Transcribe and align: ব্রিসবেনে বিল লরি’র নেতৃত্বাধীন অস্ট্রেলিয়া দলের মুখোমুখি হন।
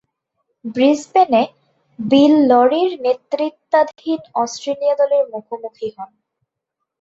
ব্রিসবেনে 0.65 1.43
বিল 1.99 2.33
লরি’র 2.49 2.91
নেতৃত্বাধীন 3.05 4.19
অস্ট্রেলিয়া 4.35 4.95
দলের 5.01 5.23
মুখোমুখি 5.33 5.87
হন। 5.95 6.11